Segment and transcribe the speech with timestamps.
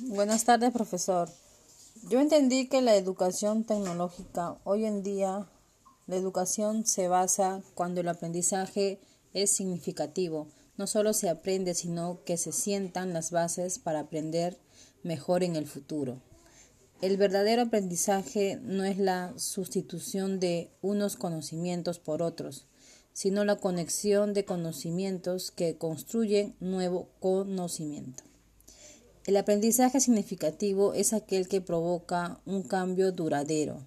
[0.00, 1.28] Buenas tardes, profesor.
[2.08, 5.46] Yo entendí que la educación tecnológica hoy en día,
[6.06, 8.98] la educación se basa cuando el aprendizaje
[9.34, 10.48] es significativo.
[10.76, 14.58] No solo se aprende, sino que se sientan las bases para aprender
[15.02, 16.22] mejor en el futuro.
[17.02, 22.66] El verdadero aprendizaje no es la sustitución de unos conocimientos por otros,
[23.12, 28.29] sino la conexión de conocimientos que construyen nuevo conocimiento.
[29.26, 33.78] El aprendizaje significativo es aquel que provoca un cambio duradero,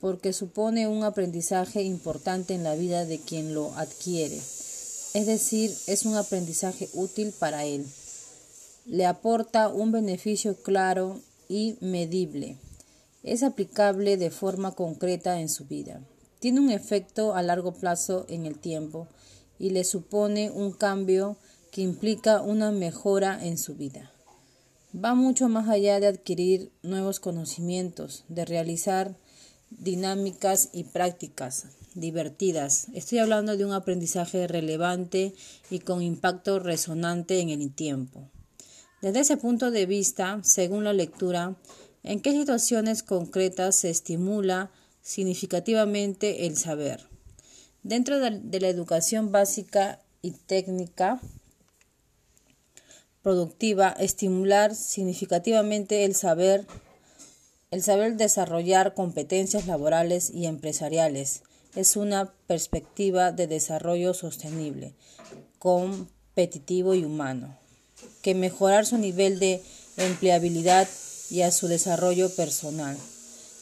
[0.00, 6.04] porque supone un aprendizaje importante en la vida de quien lo adquiere, es decir, es
[6.04, 7.86] un aprendizaje útil para él.
[8.86, 12.58] Le aporta un beneficio claro y medible.
[13.22, 16.00] Es aplicable de forma concreta en su vida
[16.44, 19.08] tiene un efecto a largo plazo en el tiempo
[19.58, 21.38] y le supone un cambio
[21.72, 24.12] que implica una mejora en su vida.
[24.94, 29.16] Va mucho más allá de adquirir nuevos conocimientos, de realizar
[29.70, 32.86] dinámicas y prácticas divertidas.
[32.94, 35.34] Estoy hablando de un aprendizaje relevante
[35.68, 38.28] y con impacto resonante en el tiempo.
[39.02, 41.56] Desde ese punto de vista, según la lectura,
[42.04, 44.70] ¿en qué situaciones concretas se estimula
[45.04, 47.06] significativamente el saber.
[47.82, 51.20] Dentro de la educación básica y técnica
[53.24, 56.66] productiva, estimular significativamente el saber,
[57.70, 61.42] el saber desarrollar competencias laborales y empresariales
[61.74, 64.94] es una perspectiva de desarrollo sostenible,
[65.58, 67.58] competitivo y humano,
[68.22, 69.62] que mejorar su nivel de
[69.96, 70.86] empleabilidad
[71.30, 72.98] y a su desarrollo personal.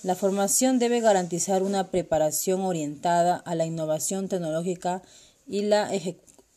[0.02, 5.02] La formación debe garantizar una preparación orientada a la innovación tecnológica
[5.46, 5.88] y la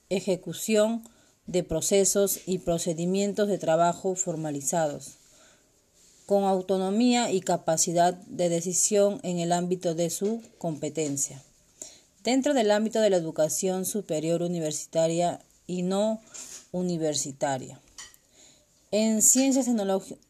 [0.10, 1.04] ejecución
[1.48, 5.18] de procesos y procedimientos de trabajo formalizados,
[6.26, 11.44] con autonomía y capacidad de decisión en el ámbito de su competencia.
[12.24, 16.20] Dentro del ámbito de la educación superior universitaria y no
[16.72, 17.80] universitaria
[18.98, 19.68] en ciencias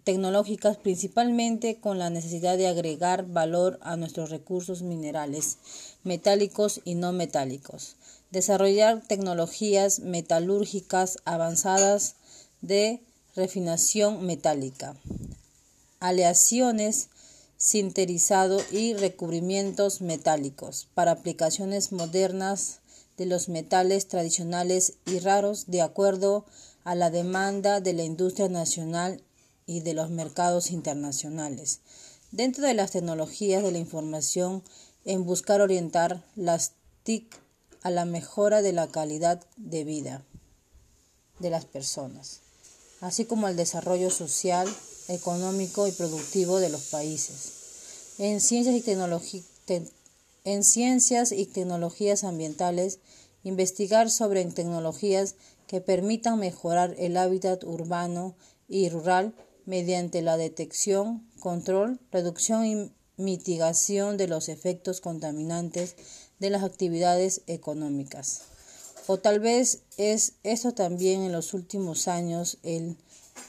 [0.03, 5.59] tecnológicas principalmente con la necesidad de agregar valor a nuestros recursos minerales,
[6.03, 7.95] metálicos y no metálicos,
[8.31, 12.15] desarrollar tecnologías metalúrgicas avanzadas
[12.61, 13.03] de
[13.35, 14.95] refinación metálica,
[15.99, 17.09] aleaciones,
[17.57, 22.79] sinterizado y recubrimientos metálicos para aplicaciones modernas
[23.15, 29.23] de los metales tradicionales y raros de acuerdo a la demanda de la industria nacional
[29.65, 31.79] y de los mercados internacionales.
[32.31, 34.61] Dentro de las tecnologías de la información,
[35.05, 36.73] en buscar orientar las
[37.03, 37.35] TIC
[37.81, 40.23] a la mejora de la calidad de vida
[41.39, 42.41] de las personas,
[43.01, 44.67] así como al desarrollo social,
[45.07, 48.15] económico y productivo de los países.
[48.17, 49.45] En ciencias y,
[50.45, 52.99] en ciencias y tecnologías ambientales,
[53.43, 55.35] investigar sobre tecnologías
[55.67, 58.35] que permitan mejorar el hábitat urbano
[58.67, 59.33] y rural
[59.65, 65.95] mediante la detección, control, reducción y mitigación de los efectos contaminantes
[66.39, 68.41] de las actividades económicas.
[69.07, 72.97] O tal vez es esto también en los últimos años el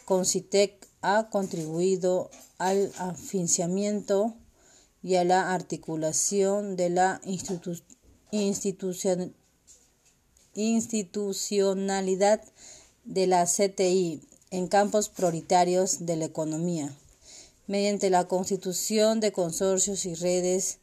[0.04, 4.34] CONCITEC ha contribuido al financiamiento
[5.02, 7.86] y a la articulación de la institución
[8.32, 9.34] institucionalidad
[13.04, 16.96] de la CTI en campos prioritarios de la economía,
[17.66, 20.78] mediante la constitución de consorcios y redes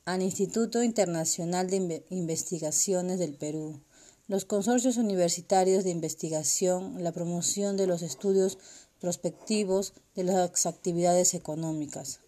[0.05, 3.79] al Instituto Internacional de Investigaciones del Perú,
[4.27, 8.57] los consorcios universitarios de investigación, la promoción de los estudios
[8.99, 12.19] prospectivos de las actividades económicas,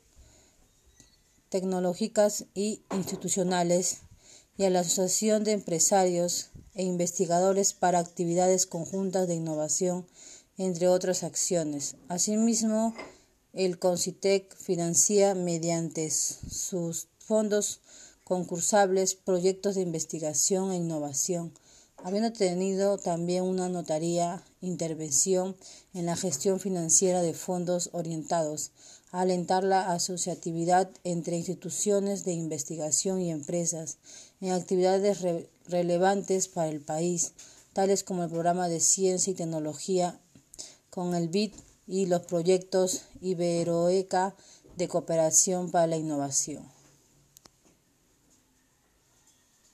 [1.50, 4.02] tecnológicas y institucionales
[4.58, 10.06] y a la Asociación de Empresarios e Investigadores para actividades conjuntas de innovación,
[10.58, 11.96] entre otras acciones.
[12.10, 12.94] Asimismo,
[13.54, 17.80] el CONCITEC financia mediante sus fondos
[18.24, 21.54] concursables proyectos de investigación e innovación
[22.04, 25.56] habiendo tenido también una notaría intervención
[25.94, 28.72] en la gestión financiera de fondos orientados
[29.12, 33.98] a alentar la asociatividad entre instituciones de investigación y empresas
[34.40, 35.20] en actividades
[35.68, 37.34] relevantes para el país,
[37.74, 40.20] tales como el programa de ciencia y tecnología
[40.90, 41.54] con el BID
[41.88, 44.36] y los proyectos Iberoeca
[44.78, 46.79] de cooperación para la innovación.